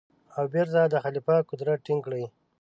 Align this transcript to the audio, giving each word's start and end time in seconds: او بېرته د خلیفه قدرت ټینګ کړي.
او 0.37 0.43
بېرته 0.53 0.81
د 0.87 0.95
خلیفه 1.03 1.35
قدرت 1.49 1.79
ټینګ 1.85 2.01
کړي. 2.05 2.23